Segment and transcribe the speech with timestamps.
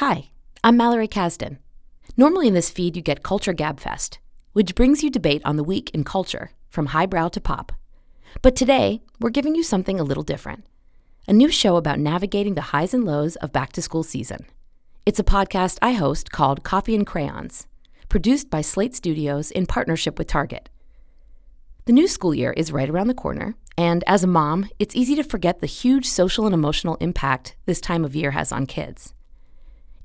[0.00, 0.30] Hi,
[0.64, 1.58] I'm Mallory Kasdan.
[2.16, 4.16] Normally in this feed, you get Culture Gabfest,
[4.54, 7.70] which brings you debate on the week in culture, from highbrow to pop.
[8.40, 10.64] But today, we're giving you something a little different
[11.28, 14.46] a new show about navigating the highs and lows of back to school season.
[15.04, 17.66] It's a podcast I host called Coffee and Crayons,
[18.08, 20.70] produced by Slate Studios in partnership with Target.
[21.84, 25.14] The new school year is right around the corner, and as a mom, it's easy
[25.16, 29.12] to forget the huge social and emotional impact this time of year has on kids.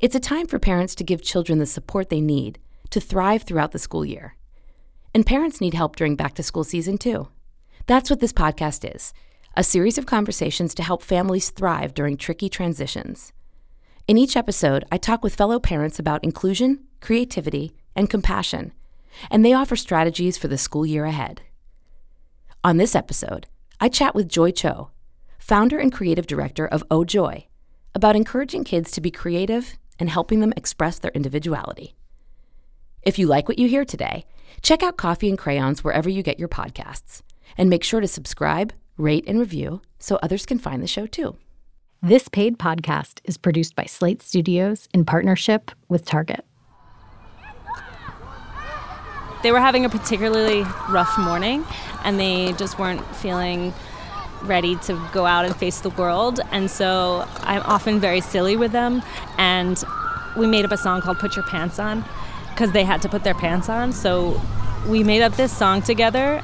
[0.05, 2.59] It's a time for parents to give children the support they need
[2.91, 4.36] to thrive throughout the school year.
[5.15, 7.29] And parents need help during back to school season too.
[7.87, 9.15] That's what this podcast is
[9.57, 13.33] a series of conversations to help families thrive during tricky transitions.
[14.07, 18.74] In each episode, I talk with fellow parents about inclusion, creativity, and compassion,
[19.32, 21.41] and they offer strategies for the school year ahead.
[22.63, 23.47] On this episode,
[23.79, 24.91] I chat with Joy Cho,
[25.39, 27.47] founder and creative director of Oh Joy,
[27.96, 31.95] about encouraging kids to be creative and helping them express their individuality.
[33.03, 34.25] If you like what you hear today,
[34.61, 37.21] check out Coffee and Crayons wherever you get your podcasts,
[37.57, 41.37] and make sure to subscribe, rate, and review so others can find the show too.
[42.02, 46.45] This paid podcast is produced by Slate Studios in partnership with Target.
[49.43, 51.63] They were having a particularly rough morning
[52.03, 53.73] and they just weren't feeling
[54.44, 56.39] ready to go out and face the world.
[56.52, 59.02] And so I'm often very silly with them.
[59.38, 59.83] And
[60.38, 62.03] we made up a song called Put Your Pants On
[62.50, 63.92] because they had to put their pants on.
[63.92, 64.42] So
[64.88, 66.44] we made up this song together.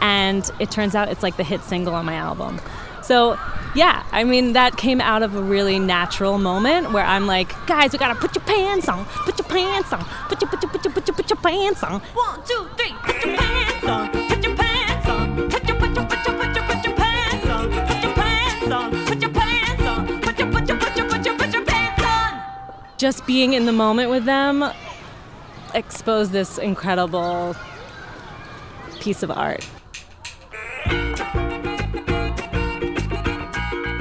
[0.00, 2.60] And it turns out it's like the hit single on my album.
[3.02, 3.38] So
[3.74, 7.92] yeah, I mean, that came out of a really natural moment where I'm like, guys,
[7.92, 10.84] we gotta put your pants on, put your pants on, put your, put your, put
[10.84, 12.00] your, put your, put your pants on.
[12.00, 14.23] One, two, three, put your pants on,
[23.04, 24.64] Just being in the moment with them
[25.74, 27.54] exposed this incredible
[28.98, 29.62] piece of art.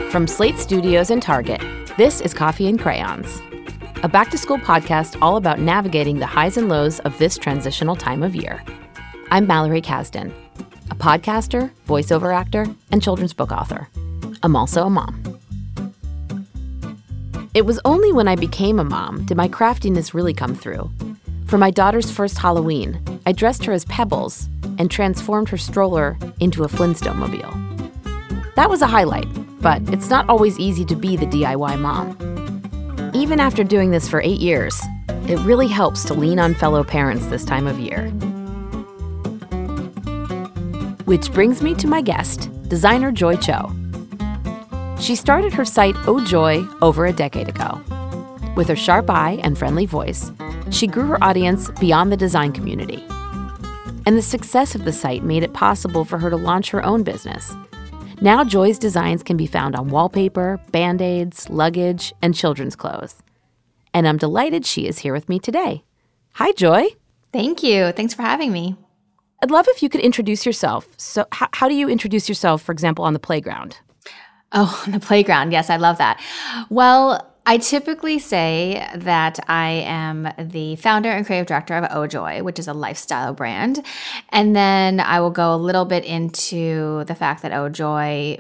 [0.10, 1.62] From Slate Studios and Target,
[1.98, 3.42] this is Coffee and Crayons,
[4.04, 7.98] a back to school podcast all about navigating the highs and lows of this transitional
[7.98, 8.64] time of year.
[9.32, 10.32] I'm Mallory Kasdan,
[10.90, 13.90] a podcaster, voiceover actor, and children's book author.
[14.44, 15.23] I'm also a mom.
[17.54, 20.90] It was only when I became a mom did my craftiness really come through.
[21.46, 24.50] For my daughter's first Halloween, I dressed her as Pebbles
[24.80, 27.54] and transformed her stroller into a Flintstone mobile.
[28.56, 29.28] That was a highlight,
[29.62, 33.12] but it's not always easy to be the DIY mom.
[33.14, 34.82] Even after doing this for eight years,
[35.28, 38.10] it really helps to lean on fellow parents this time of year.
[41.06, 43.72] Which brings me to my guest, designer Joy Cho.
[45.04, 47.80] She started her site Oh Joy over a decade ago.
[48.56, 50.32] With her sharp eye and friendly voice,
[50.72, 53.04] she grew her audience beyond the design community.
[54.06, 57.04] And the success of the site made it possible for her to launch her own
[57.04, 57.54] business,
[58.24, 63.22] now, Joy's designs can be found on wallpaper, band aids, luggage, and children's clothes.
[63.94, 65.84] And I'm delighted she is here with me today.
[66.36, 66.88] Hi, Joy.
[67.34, 67.92] Thank you.
[67.92, 68.78] Thanks for having me.
[69.42, 70.88] I'd love if you could introduce yourself.
[70.96, 73.80] So, how, how do you introduce yourself, for example, on the playground?
[74.54, 75.52] Oh, on the playground.
[75.52, 76.22] Yes, I love that.
[76.70, 82.42] Well, I typically say that I am the founder and creative director of Oh Joy,
[82.42, 83.86] which is a lifestyle brand.
[84.30, 88.40] And then I will go a little bit into the fact that Oh Joy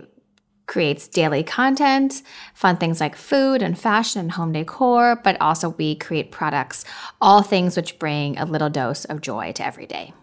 [0.68, 2.22] creates daily content,
[2.54, 6.86] fun things like food and fashion and home decor, but also we create products,
[7.20, 10.14] all things which bring a little dose of joy to every day.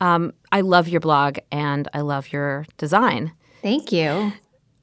[0.00, 3.32] Um, I love your blog and I love your design.
[3.62, 4.34] Thank you.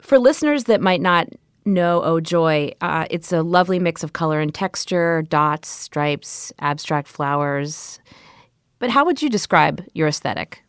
[0.04, 1.28] For listeners that might not
[1.64, 2.72] know Oh Joy.
[2.82, 8.00] Uh, it's a lovely mix of color and texture, dots, stripes, abstract flowers.
[8.78, 10.62] But how would you describe your aesthetic?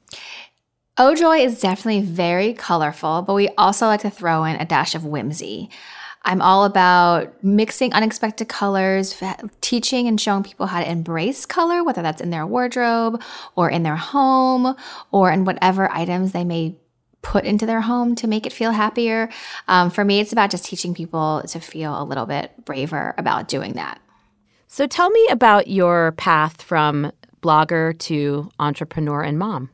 [0.97, 4.95] Oh Joy is definitely very colorful, but we also like to throw in a dash
[4.95, 5.69] of whimsy.
[6.23, 9.21] I'm all about mixing unexpected colors,
[9.59, 13.21] teaching and showing people how to embrace color, whether that's in their wardrobe
[13.57, 14.77] or in their home
[15.11, 16.77] or in whatever items they may
[17.25, 19.29] put into their home to make it feel happier.
[19.67, 23.47] Um, for me, it's about just teaching people to feel a little bit braver about
[23.47, 23.99] doing that.
[24.67, 27.11] So tell me about your path from
[27.41, 29.71] blogger to entrepreneur and mom.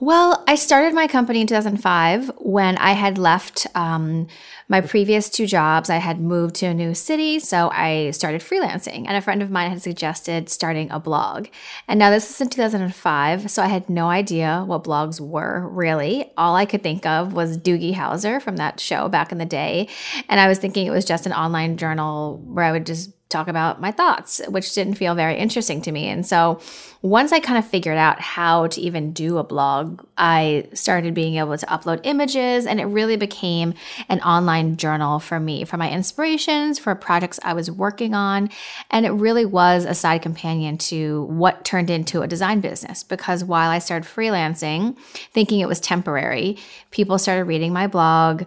[0.00, 4.28] Well, I started my company in 2005 when I had left um,
[4.68, 5.90] my previous two jobs.
[5.90, 9.06] I had moved to a new city, so I started freelancing.
[9.08, 11.48] And a friend of mine had suggested starting a blog.
[11.88, 16.30] And now this is in 2005, so I had no idea what blogs were really.
[16.36, 19.88] All I could think of was Doogie Howser from that show back in the day.
[20.28, 23.46] And I was thinking it was just an online journal where I would just talk
[23.48, 26.08] about my thoughts, which didn't feel very interesting to me.
[26.08, 26.60] And so
[27.02, 31.36] once I kind of figured out how to even do a blog, I started being
[31.36, 33.74] able to upload images and it really became
[34.08, 38.50] an online journal for me, for my inspirations, for projects I was working on.
[38.90, 43.44] And it really was a side companion to what turned into a design business because
[43.44, 44.96] while I started freelancing,
[45.32, 46.56] thinking it was temporary,
[46.90, 48.44] people started reading my blog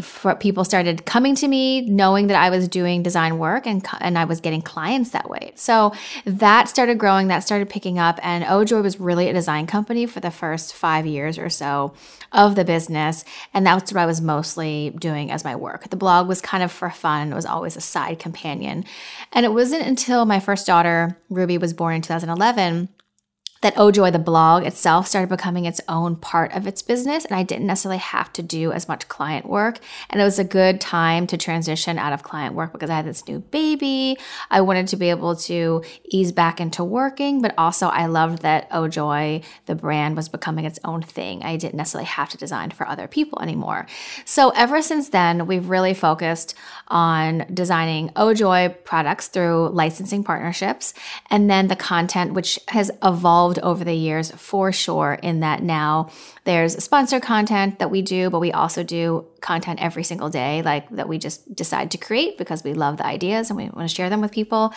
[0.00, 4.18] for people started coming to me knowing that I was doing design work and and
[4.18, 5.52] I was getting clients that way.
[5.54, 5.92] So
[6.24, 10.18] that started growing, that started picking up and Ojoy was really a design company for
[10.18, 11.94] the first 5 years or so
[12.32, 13.24] of the business
[13.54, 15.88] and that's what I was mostly doing as my work.
[15.88, 18.84] The blog was kind of for fun, it was always a side companion.
[19.32, 22.88] And it wasn't until my first daughter Ruby was born in 2011
[23.66, 27.24] that Ojoy, the blog itself, started becoming its own part of its business.
[27.24, 29.80] And I didn't necessarily have to do as much client work.
[30.08, 33.06] And it was a good time to transition out of client work because I had
[33.06, 34.18] this new baby.
[34.52, 38.70] I wanted to be able to ease back into working, but also I loved that
[38.70, 41.42] Ojoy, the brand, was becoming its own thing.
[41.42, 43.88] I didn't necessarily have to design for other people anymore.
[44.24, 46.54] So ever since then, we've really focused
[46.86, 50.94] on designing Ojoy products through licensing partnerships
[51.30, 55.62] and then the content, which has evolved evolved over the years for sure, in that
[55.62, 56.10] now
[56.44, 60.88] there's sponsor content that we do, but we also do content every single day, like
[60.90, 63.94] that we just decide to create because we love the ideas and we want to
[63.94, 64.72] share them with people.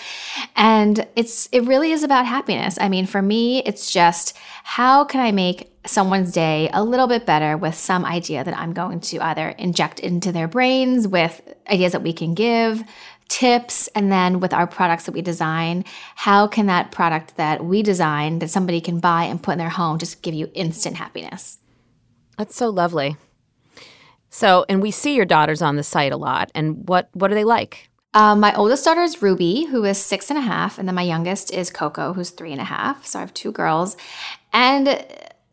[0.55, 2.77] And it's it really is about happiness.
[2.79, 7.25] I mean, for me, it's just how can I make someone's day a little bit
[7.25, 11.41] better with some idea that I'm going to either inject into their brains with
[11.71, 12.83] ideas that we can give,
[13.29, 15.85] tips and then with our products that we design
[16.15, 19.69] how can that product that we design that somebody can buy and put in their
[19.69, 21.59] home just give you instant happiness
[22.37, 23.15] that's so lovely
[24.29, 27.35] so and we see your daughters on the site a lot and what what are
[27.35, 30.87] they like um, my oldest daughter is Ruby, who is six and a half, and
[30.87, 33.05] then my youngest is Coco, who's three and a half.
[33.05, 33.95] So I have two girls.
[34.51, 35.05] And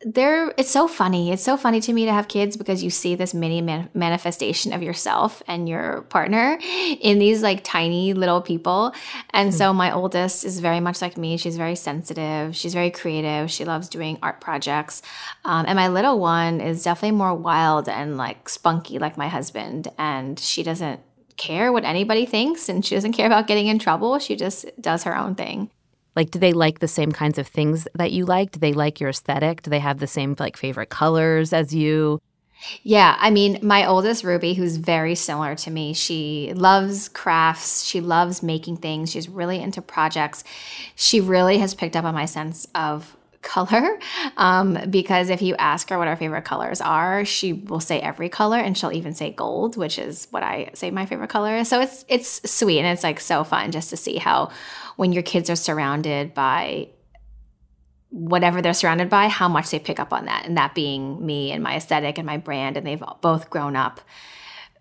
[0.07, 1.33] they're it's so funny.
[1.33, 4.73] It's so funny to me to have kids because you see this mini man- manifestation
[4.73, 8.95] of yourself and your partner in these like tiny little people.
[9.31, 9.59] And mm-hmm.
[9.59, 11.37] so my oldest is very much like me.
[11.37, 12.55] She's very sensitive.
[12.55, 13.51] She's very creative.
[13.51, 15.03] She loves doing art projects.
[15.45, 19.89] Um, and my little one is definitely more wild and like spunky like my husband.
[19.99, 21.01] And she doesn't
[21.37, 24.21] care what anybody thinks and she doesn't care about getting in trouble.
[24.21, 25.69] She just does her own thing
[26.17, 28.53] like, do they like the same kinds of things that you like?
[28.53, 29.63] Do they like your aesthetic?
[29.63, 32.21] Do they have the same like favorite colors as you?
[32.83, 37.85] Yeah, I mean, my oldest Ruby, who's very similar to me, she loves crafts.
[37.85, 39.11] She loves making things.
[39.11, 40.43] She's really into projects.
[40.95, 43.99] She really has picked up on my sense of color
[44.37, 48.29] um, because if you ask her what our favorite colors are she will say every
[48.29, 51.69] color and she'll even say gold which is what i say my favorite color is
[51.69, 54.51] so it's it's sweet and it's like so fun just to see how
[54.97, 56.89] when your kids are surrounded by
[58.11, 61.53] whatever they're surrounded by how much they pick up on that and that being me
[61.53, 64.01] and my aesthetic and my brand and they've both grown up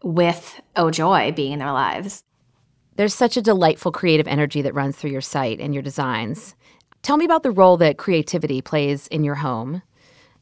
[0.04, 2.24] with oh joy being in their lives
[2.96, 6.56] there's such a delightful creative energy that runs through your site and your designs
[7.06, 9.84] Tell me about the role that creativity plays in your home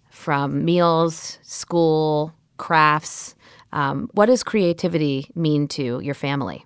[0.10, 3.36] from meals, school, crafts.
[3.74, 6.66] Um, what does creativity mean to your family?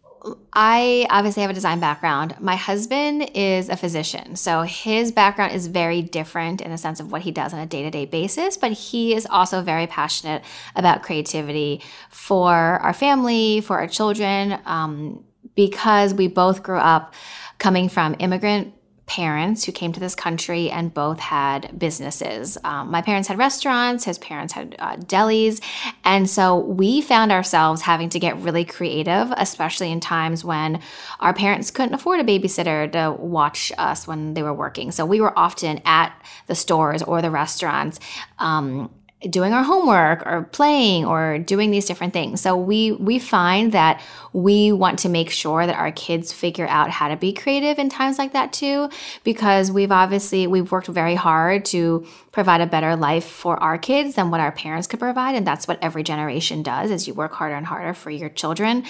[0.53, 2.35] I obviously have a design background.
[2.39, 7.11] My husband is a physician, so his background is very different in the sense of
[7.11, 10.43] what he does on a day to day basis, but he is also very passionate
[10.75, 15.23] about creativity for our family, for our children, um,
[15.55, 17.13] because we both grew up
[17.57, 18.73] coming from immigrant
[19.07, 22.57] parents who came to this country and both had businesses.
[22.63, 25.61] Um, my parents had restaurants, his parents had uh, delis.
[26.03, 30.81] And so we found ourselves having to get really creative, especially in times when
[31.21, 34.91] our parents couldn't afford a babysitter to watch us when they were working.
[34.91, 36.13] So we were often at
[36.47, 37.99] the stores or the restaurants.
[38.39, 38.89] Um,
[39.21, 42.39] doing our homework or playing or doing these different things.
[42.39, 46.91] So we we find that we want to make sure that our kids figure out
[46.91, 48.89] how to be creative in times like that too
[49.23, 52.05] because we've obviously we've worked very hard to
[52.37, 55.67] provide a better life for our kids than what our parents could provide and that's
[55.67, 58.83] what every generation does is you work harder and harder for your children.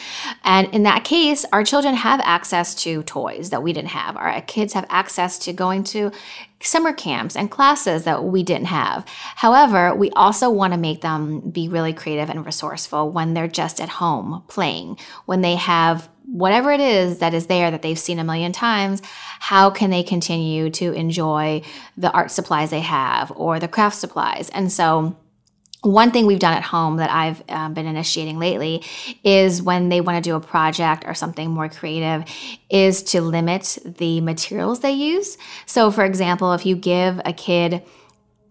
[0.43, 4.17] And in that case, our children have access to toys that we didn't have.
[4.17, 6.11] Our kids have access to going to
[6.59, 9.05] summer camps and classes that we didn't have.
[9.07, 13.79] However, we also want to make them be really creative and resourceful when they're just
[13.79, 18.19] at home playing, when they have whatever it is that is there that they've seen
[18.19, 19.01] a million times,
[19.39, 21.61] how can they continue to enjoy
[21.95, 24.49] the art supplies they have or the craft supplies?
[24.49, 25.15] And so
[25.81, 28.83] one thing we've done at home that I've um, been initiating lately
[29.23, 32.25] is when they want to do a project or something more creative,
[32.69, 35.37] is to limit the materials they use.
[35.65, 37.83] So, for example, if you give a kid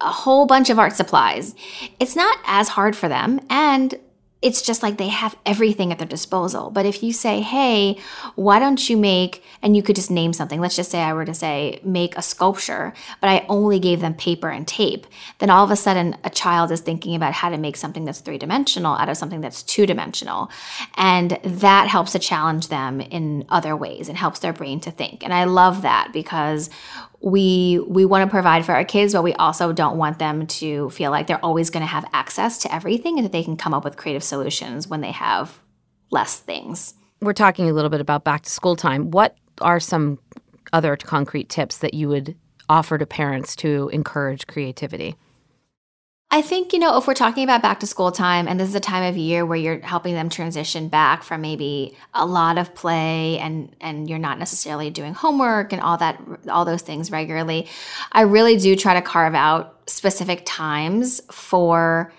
[0.00, 1.54] a whole bunch of art supplies,
[1.98, 3.40] it's not as hard for them.
[3.50, 3.98] And
[4.42, 6.70] it's just like they have everything at their disposal.
[6.70, 7.98] But if you say, hey,
[8.34, 11.24] why don't you make, and you could just name something, let's just say I were
[11.24, 15.06] to say, make a sculpture, but I only gave them paper and tape,
[15.38, 18.20] then all of a sudden a child is thinking about how to make something that's
[18.20, 20.50] three dimensional out of something that's two dimensional.
[20.96, 25.24] And that helps to challenge them in other ways and helps their brain to think.
[25.24, 26.68] And I love that because
[27.26, 30.88] we we want to provide for our kids but we also don't want them to
[30.90, 33.74] feel like they're always going to have access to everything and that they can come
[33.74, 35.58] up with creative solutions when they have
[36.12, 36.94] less things.
[37.20, 39.10] We're talking a little bit about back to school time.
[39.10, 40.20] What are some
[40.72, 42.36] other concrete tips that you would
[42.68, 45.16] offer to parents to encourage creativity
[46.36, 48.74] I think, you know, if we're talking about back to school time, and this is
[48.74, 52.74] a time of year where you're helping them transition back from maybe a lot of
[52.74, 57.66] play and and you're not necessarily doing homework and all that all those things regularly,
[58.12, 62.12] I really do try to carve out specific times for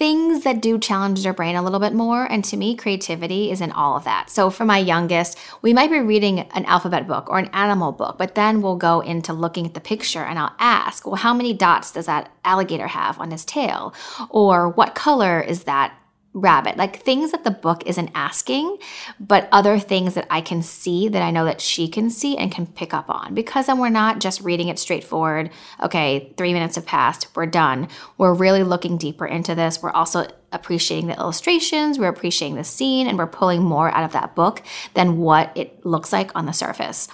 [0.00, 2.24] things that do challenge their brain a little bit more.
[2.24, 4.30] And to me, creativity is in all of that.
[4.30, 8.16] So for my youngest, we might be reading an alphabet book or an animal book,
[8.16, 11.52] but then we'll go into looking at the picture and I'll ask, well, how many
[11.52, 13.92] dots does that alligator have on his tail?
[14.30, 15.94] Or what color is that
[16.32, 16.76] rabbit.
[16.76, 18.78] Like things that the book isn't asking
[19.18, 22.52] but other things that i can see that i know that she can see and
[22.52, 23.34] can pick up on.
[23.34, 25.50] Because then we're not just reading it straightforward
[25.82, 27.28] okay three minutes have passed.
[27.34, 27.88] We're done.
[28.18, 29.82] We're really looking deeper into this.
[29.82, 31.98] We're also appreciating the illustrations.
[31.98, 33.06] We're appreciating the scene.
[33.06, 34.62] And we're pulling more out of that book
[34.94, 37.08] than what it looks like on the surface.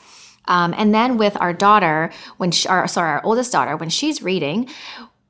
[0.49, 4.23] Um, and then with our daughter, when she, our, sorry, our oldest daughter, when she's
[4.23, 4.69] reading,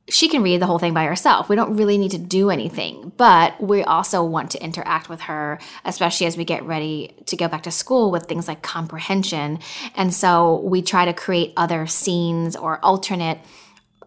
[0.08, 1.48] she can read the whole thing by herself.
[1.48, 5.58] We don't really need to do anything, but we also want to interact with her,
[5.84, 9.58] especially as we get ready to go back to school with things like comprehension.
[9.96, 13.40] And so we try to create other scenes or alternate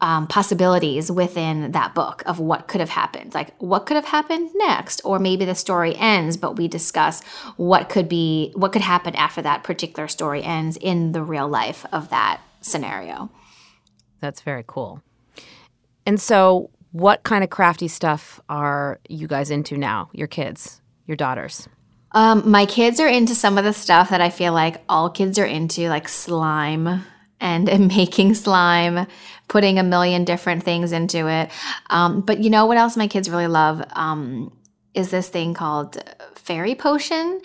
[0.01, 3.33] um, possibilities within that book of what could have happened.
[3.33, 5.01] Like, what could have happened next?
[5.03, 7.21] Or maybe the story ends, but we discuss
[7.57, 11.85] what could be, what could happen after that particular story ends in the real life
[11.91, 13.29] of that scenario.
[14.21, 15.03] That's very cool.
[16.05, 20.09] And so, what kind of crafty stuff are you guys into now?
[20.13, 21.67] Your kids, your daughters?
[22.13, 25.37] Um, my kids are into some of the stuff that I feel like all kids
[25.37, 27.03] are into, like slime
[27.39, 29.05] and making slime,
[29.47, 31.51] putting a million different things into it.
[31.89, 33.83] Um, but you know what else my kids really love?
[33.93, 34.51] Um,
[34.93, 36.03] is this thing called
[36.35, 37.41] fairy potion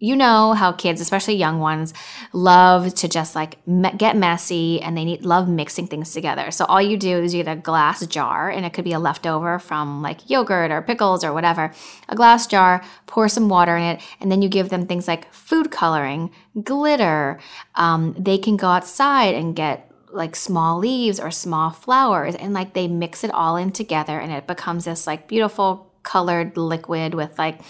[0.00, 1.92] you know how kids, especially young ones,
[2.32, 6.50] love to just like me- get messy and they need love mixing things together.
[6.50, 8.98] So all you do is you get a glass jar and it could be a
[8.98, 11.72] leftover from like yogurt or pickles or whatever.
[12.08, 15.30] A glass jar, pour some water in it, and then you give them things like
[15.34, 16.30] food coloring,
[16.62, 17.38] glitter.
[17.74, 22.72] Um, they can go outside and get like small leaves or small flowers and like
[22.72, 27.38] they mix it all in together and it becomes this like beautiful colored liquid with
[27.38, 27.60] like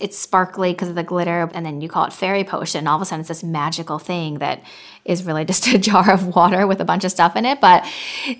[0.00, 2.86] it's sparkly because of the glitter, and then you call it fairy potion.
[2.86, 4.62] All of a sudden, it's this magical thing that
[5.04, 7.60] is really just a jar of water with a bunch of stuff in it.
[7.60, 7.86] But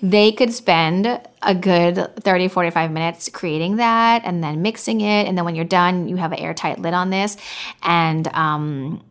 [0.01, 5.27] they could spend a good 30, 45 minutes creating that and then mixing it.
[5.27, 7.37] And then when you're done, you have an airtight lid on this,
[7.83, 9.03] and um,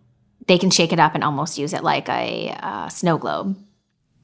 [0.46, 3.56] they can shake it up and almost use it like a uh, snow globe.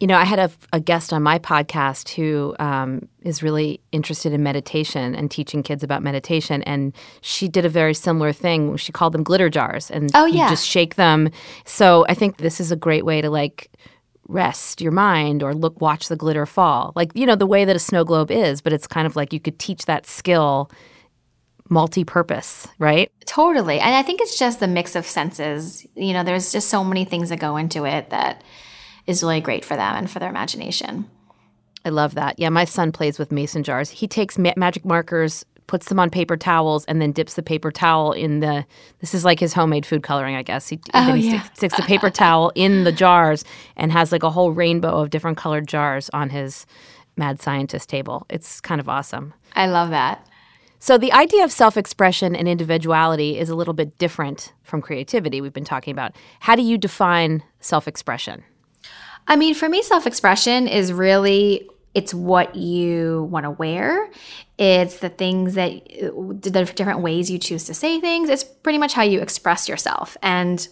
[0.00, 4.32] You know, I had a, a guest on my podcast who um, is really interested
[4.32, 8.76] in meditation and teaching kids about meditation, and she did a very similar thing.
[8.76, 10.44] She called them glitter jars, and oh, yeah.
[10.44, 11.30] you just shake them.
[11.66, 13.70] So I think this is a great way to like
[14.30, 17.74] rest your mind or look watch the glitter fall like you know the way that
[17.74, 20.70] a snow globe is but it's kind of like you could teach that skill
[21.68, 26.52] multi-purpose right totally and i think it's just the mix of senses you know there's
[26.52, 28.42] just so many things that go into it that
[29.10, 31.10] is really great for them and for their imagination.
[31.84, 32.38] I love that.
[32.38, 33.90] Yeah, my son plays with mason jars.
[33.90, 37.70] He takes ma- magic markers, puts them on paper towels, and then dips the paper
[37.70, 38.64] towel in the.
[39.00, 40.68] This is like his homemade food coloring, I guess.
[40.68, 41.40] He, oh, he yeah.
[41.40, 43.44] sticks, sticks the paper towel in the jars
[43.76, 46.66] and has like a whole rainbow of different colored jars on his
[47.16, 48.26] mad scientist table.
[48.28, 49.34] It's kind of awesome.
[49.54, 50.26] I love that.
[50.82, 55.40] So, the idea of self expression and individuality is a little bit different from creativity,
[55.40, 56.14] we've been talking about.
[56.40, 58.44] How do you define self expression?
[59.30, 64.10] I mean, for me, self expression is really it's what you want to wear.
[64.58, 68.28] It's the things that the different ways you choose to say things.
[68.28, 70.16] It's pretty much how you express yourself.
[70.22, 70.68] And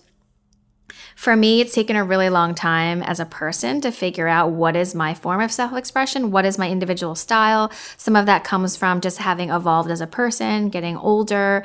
[1.18, 4.76] For me, it's taken a really long time as a person to figure out what
[4.76, 7.72] is my form of self expression, what is my individual style.
[7.96, 11.64] Some of that comes from just having evolved as a person, getting older,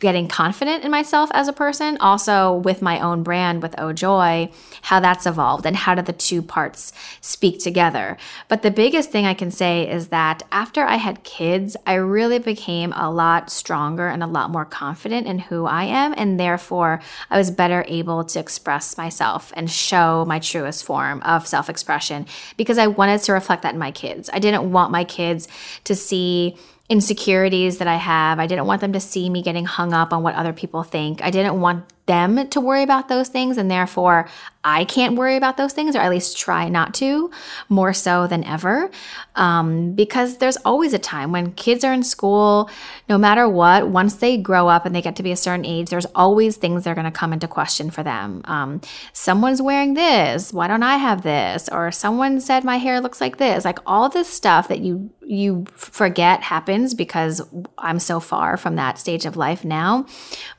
[0.00, 4.50] getting confident in myself as a person, also with my own brand with Oh Joy,
[4.82, 8.16] how that's evolved and how do the two parts speak together.
[8.48, 12.40] But the biggest thing I can say is that after I had kids, I really
[12.40, 16.12] became a lot stronger and a lot more confident in who I am.
[16.16, 17.00] And therefore,
[17.30, 22.26] I was better able to express myself and show my truest form of self expression
[22.56, 24.28] because I wanted to reflect that in my kids.
[24.32, 25.46] I didn't want my kids
[25.84, 26.56] to see
[26.88, 28.38] insecurities that I have.
[28.38, 31.22] I didn't want them to see me getting hung up on what other people think.
[31.22, 34.28] I didn't want them to worry about those things and therefore
[34.64, 37.30] I can't worry about those things or at least try not to
[37.68, 38.90] more so than ever.
[39.34, 42.70] Um, because there's always a time when kids are in school
[43.08, 45.90] no matter what once they grow up and they get to be a certain age
[45.90, 48.42] there's always things that are going to come into question for them.
[48.44, 48.80] Um,
[49.12, 51.68] someone's wearing this why don't I have this?
[51.70, 53.64] Or someone said my hair looks like this.
[53.64, 57.40] Like all this stuff that you you forget happens because
[57.78, 60.06] I'm so far from that stage of life now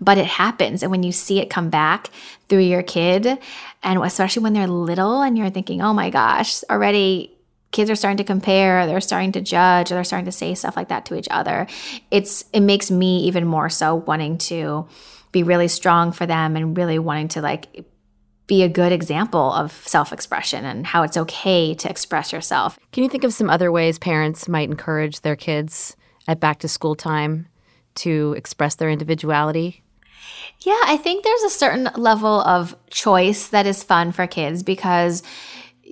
[0.02, 0.84] but it happens.
[0.84, 2.10] And when you see see it come back
[2.50, 3.40] through your kid.
[3.82, 7.32] And especially when they're little and you're thinking, oh my gosh, already
[7.72, 10.90] kids are starting to compare, they're starting to judge, they're starting to say stuff like
[10.90, 11.68] that to each other.
[12.12, 14.88] It's it makes me even more so wanting to
[15.32, 17.86] be really strong for them and really wanting to like
[18.46, 22.78] be a good example of self-expression and how it's okay to express yourself.
[22.92, 25.96] Can you think of some other ways parents might encourage their kids
[26.28, 27.48] at back to school time
[27.96, 29.84] to express their individuality?
[30.60, 35.24] Yeah, I think there's a certain level of choice that is fun for kids because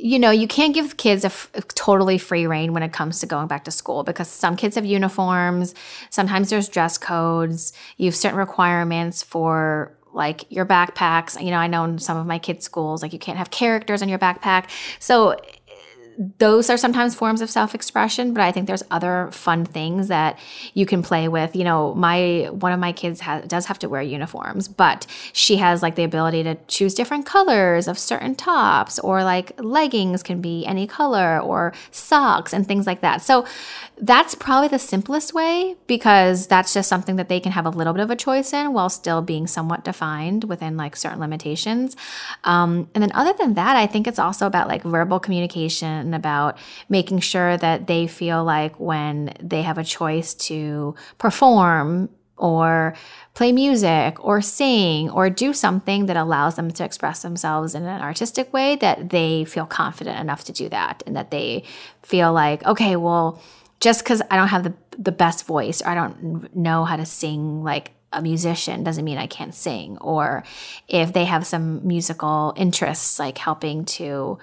[0.01, 3.19] you know, you can't give kids a, f- a totally free reign when it comes
[3.19, 5.75] to going back to school because some kids have uniforms.
[6.09, 7.71] Sometimes there's dress codes.
[7.97, 11.39] You have certain requirements for like your backpacks.
[11.39, 14.01] You know, I know in some of my kids' schools, like you can't have characters
[14.01, 14.69] on your backpack.
[14.99, 15.39] So
[16.37, 20.37] those are sometimes forms of self-expression but i think there's other fun things that
[20.73, 21.55] you can play with.
[21.55, 25.57] You know my one of my kids has, does have to wear uniforms but she
[25.57, 30.41] has like the ability to choose different colors of certain tops or like leggings can
[30.41, 33.21] be any color or socks and things like that.
[33.21, 33.45] So
[34.01, 37.93] that's probably the simplest way because that's just something that they can have a little
[37.93, 41.95] bit of a choice in while still being somewhat defined within like certain limitations.
[42.43, 46.15] Um, and then other than that i think it's also about like verbal communication and
[46.15, 46.57] about
[46.89, 52.95] making sure that they feel like when they have a choice to perform or
[53.33, 58.01] play music or sing or do something that allows them to express themselves in an
[58.01, 61.63] artistic way that they feel confident enough to do that and that they
[62.01, 63.39] feel like okay well
[63.79, 67.05] just because i don't have the, the best voice or i don't know how to
[67.05, 69.97] sing like a musician doesn't mean i can't sing.
[69.99, 70.43] Or
[70.87, 74.37] if they have some musical interests like helping to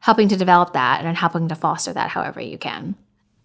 [0.00, 2.94] helping to develop that and helping to foster that however you can.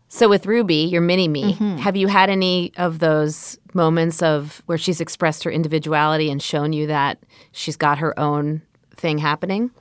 [0.10, 1.78] So with Ruby, your mini me, mm-hmm.
[1.78, 6.72] have you had any of those moments of where she's expressed her individuality and shown
[6.72, 7.18] you that
[7.52, 8.62] she's got her own
[8.96, 9.72] thing happening?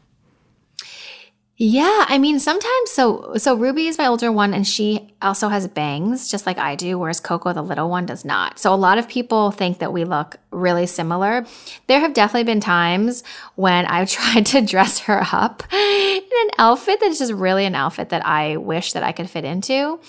[1.64, 5.68] Yeah, I mean sometimes so so Ruby is my older one and she also has
[5.68, 8.59] bangs just like I do whereas Coco the little one does not.
[8.59, 11.46] So a lot of people think that we look really similar.
[11.87, 13.22] There have definitely been times
[13.55, 18.09] when I've tried to dress her up in an outfit that's just really an outfit
[18.09, 20.01] that I wish that I could fit into.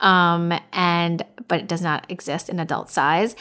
[0.00, 3.36] Um and but it does not exist in adult size.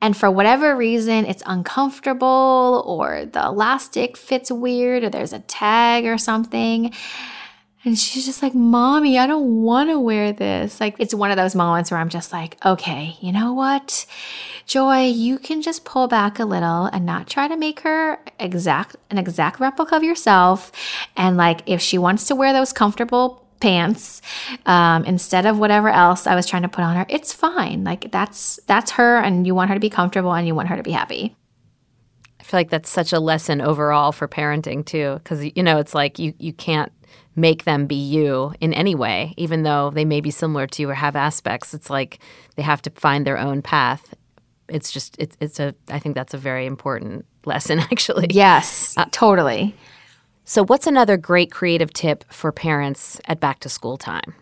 [0.00, 6.04] And for whatever reason, it's uncomfortable or the elastic fits weird or there's a tag
[6.04, 6.92] or something.
[7.84, 10.80] And she's just like, Mommy, I don't want to wear this.
[10.80, 14.06] Like, it's one of those moments where I'm just like, okay, you know what?
[14.66, 18.96] Joy, you can just pull back a little and not try to make her exact
[19.08, 20.72] an exact replica of yourself.
[21.16, 24.22] And like, if she wants to wear those comfortable pants
[24.66, 27.06] um, instead of whatever else I was trying to put on her.
[27.08, 27.84] It's fine.
[27.84, 30.76] Like that's that's her, and you want her to be comfortable, and you want her
[30.76, 31.36] to be happy.
[32.40, 35.94] I feel like that's such a lesson overall for parenting too, because you know it's
[35.94, 36.92] like you you can't
[37.34, 40.90] make them be you in any way, even though they may be similar to you
[40.90, 41.74] or have aspects.
[41.74, 42.18] It's like
[42.56, 44.14] they have to find their own path.
[44.68, 48.28] It's just it's it's a I think that's a very important lesson actually.
[48.30, 49.74] Yes, uh, totally.
[50.48, 54.36] So, what's another great creative tip for parents at back to school time?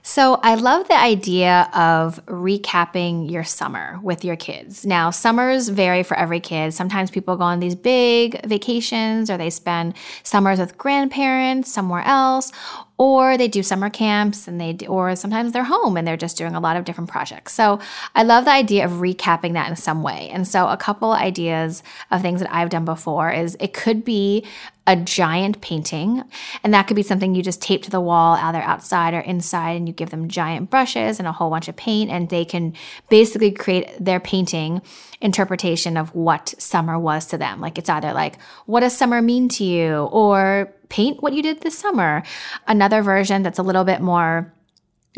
[0.00, 4.86] So, I love the idea of recapping your summer with your kids.
[4.86, 6.72] Now, summers vary for every kid.
[6.72, 12.52] Sometimes people go on these big vacations or they spend summers with grandparents somewhere else,
[13.00, 16.54] or they do summer camps and they or sometimes they're home and they're just doing
[16.54, 17.54] a lot of different projects.
[17.54, 17.80] So
[18.14, 20.28] I love the idea of recapping that in some way.
[20.30, 24.44] And so a couple ideas of things that I've done before is it could be
[24.86, 26.24] a giant painting.
[26.62, 29.78] And that could be something you just tape to the wall, either outside or inside,
[29.78, 32.74] and you give them giant brushes and a whole bunch of paint, and they can
[33.08, 34.82] basically create their painting
[35.22, 37.62] interpretation of what summer was to them.
[37.62, 40.08] Like it's either like, what does summer mean to you?
[40.12, 42.22] Or paint what you did this summer.
[42.66, 44.52] Another version that's a little bit more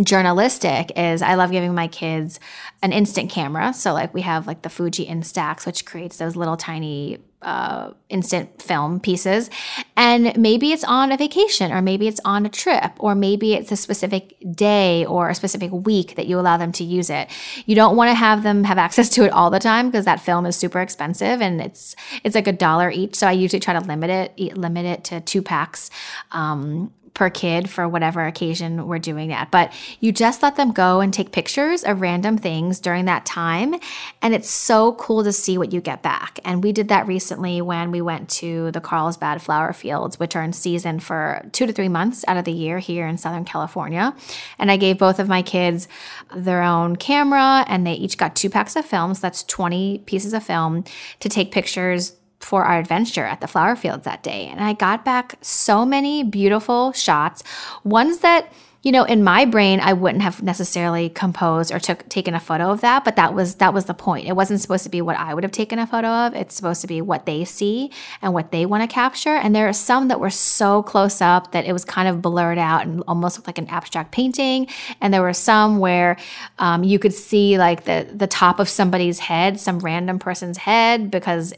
[0.02, 2.40] journalistic is I love giving my kids
[2.82, 3.74] an instant camera.
[3.74, 8.62] So like we have like the Fuji Instax, which creates those little tiny uh, instant
[8.62, 9.50] film pieces.
[9.96, 13.72] And maybe it's on a vacation, or maybe it's on a trip, or maybe it's
[13.72, 17.28] a specific day or a specific week that you allow them to use it.
[17.66, 20.20] You don't want to have them have access to it all the time because that
[20.20, 23.14] film is super expensive and it's it's like a dollar each.
[23.16, 25.90] So I usually try to limit it limit it to two packs.
[26.30, 29.50] Um, per kid for whatever occasion we're doing that.
[29.50, 33.74] But you just let them go and take pictures of random things during that time.
[34.22, 36.40] And it's so cool to see what you get back.
[36.44, 40.42] And we did that recently when we went to the Carlsbad flower fields, which are
[40.42, 44.14] in season for two to three months out of the year here in Southern California.
[44.58, 45.88] And I gave both of my kids
[46.34, 49.20] their own camera and they each got two packs of films.
[49.20, 50.84] that's 20 pieces of film
[51.20, 54.46] to take pictures for our adventure at the flower fields that day.
[54.46, 57.42] And I got back so many beautiful shots,
[57.84, 58.52] ones that
[58.82, 62.70] you know in my brain i wouldn't have necessarily composed or took taken a photo
[62.70, 64.26] of that but that was that was the point.
[64.26, 66.34] It wasn't supposed to be what i would have taken a photo of.
[66.34, 69.36] It's supposed to be what they see and what they want to capture.
[69.36, 72.58] And there are some that were so close up that it was kind of blurred
[72.58, 74.66] out and almost looked like an abstract painting.
[75.00, 76.16] And there were some where
[76.58, 81.10] um, you could see like the the top of somebody's head some random person's head
[81.10, 81.54] because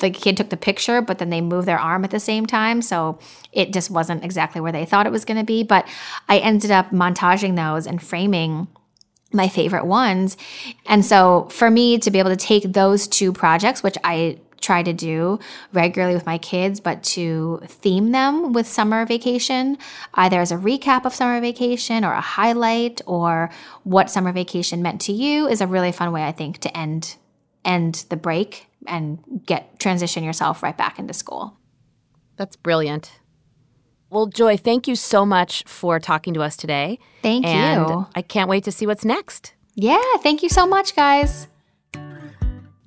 [0.00, 2.82] the kid took the picture, but then they moved their arm at the same time.
[2.82, 3.18] So
[3.52, 5.62] it just wasn't exactly where they thought it was going to be.
[5.62, 5.88] But
[6.28, 8.68] I ended up montaging those and framing
[9.32, 10.36] my favorite ones.
[10.86, 14.82] And so for me to be able to take those two projects, which I try
[14.82, 15.38] to do
[15.72, 19.78] regularly with my kids, but to theme them with summer vacation,
[20.14, 23.50] either as a recap of summer vacation or a highlight or
[23.84, 27.16] what summer vacation meant to you is a really fun way, I think, to end
[27.64, 31.56] end the break and get transition yourself right back into school.
[32.36, 33.20] That's brilliant.
[34.10, 36.98] Well, Joy, thank you so much for talking to us today.
[37.22, 38.06] Thank and you.
[38.14, 39.54] I can't wait to see what's next.
[39.74, 41.46] Yeah, thank you so much, guys.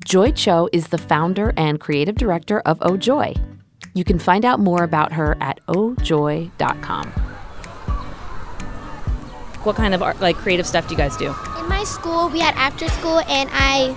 [0.04, 3.36] Joy Cho is the founder and creative director of Oh Joy.
[3.94, 7.08] You can find out more about her at ohjoy.com.
[9.64, 11.28] What kind of art, like creative stuff do you guys do?
[11.60, 13.96] In my school, we had after school, and I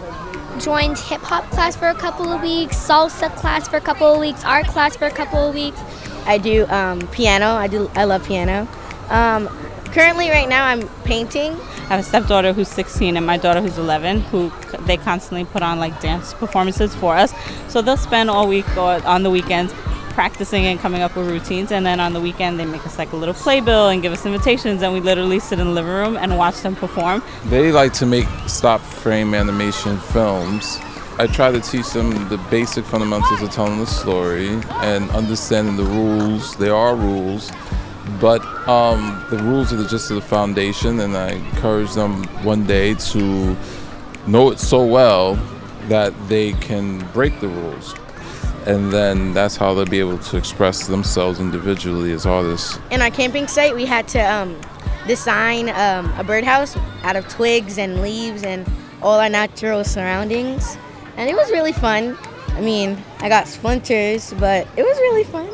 [0.60, 4.20] joined hip hop class for a couple of weeks, salsa class for a couple of
[4.20, 5.80] weeks, art class for a couple of weeks.
[6.26, 7.46] I do um, piano.
[7.46, 7.90] I do.
[7.94, 8.68] I love piano.
[9.08, 9.48] Um,
[9.92, 11.52] currently, right now, I'm painting.
[11.52, 14.50] I have a stepdaughter who's 16 and my daughter who's 11 who
[14.86, 17.34] they constantly put on like dance performances for us.
[17.68, 19.74] So they'll spend all week or on the weekends
[20.14, 21.72] practicing and coming up with routines.
[21.72, 24.24] And then on the weekend, they make us like a little playbill and give us
[24.24, 24.80] invitations.
[24.82, 27.22] And we literally sit in the living room and watch them perform.
[27.46, 30.78] They like to make stop frame animation films.
[31.18, 34.48] I try to teach them the basic fundamentals of telling the story
[34.82, 36.56] and understanding the rules.
[36.56, 37.52] There are rules,
[38.20, 43.56] but um, the rules are just the foundation, and I encourage them one day to
[44.26, 45.34] know it so well
[45.88, 47.94] that they can break the rules
[48.66, 52.78] and then that's how they'll be able to express themselves individually as artists.
[52.90, 54.60] In our camping site, we had to um,
[55.06, 58.66] design um, a birdhouse out of twigs and leaves and
[59.02, 60.78] all our natural surroundings,
[61.16, 62.16] and it was really fun.
[62.48, 65.50] I mean, I got splinters, but it was really fun.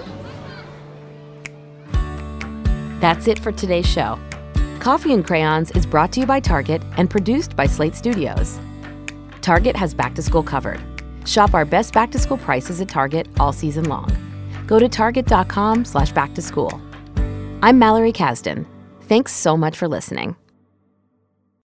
[3.01, 4.19] That's it for today's show.
[4.79, 8.61] Coffee and Crayons is brought to you by Target and produced by Slate Studios.
[9.41, 10.81] Target has back to school covered.
[11.31, 14.11] Shop our best back to school prices at Target all season long.
[14.67, 16.81] Go to target.com slash back to school.
[17.63, 18.67] I'm Mallory Kasdan.
[19.03, 20.35] Thanks so much for listening.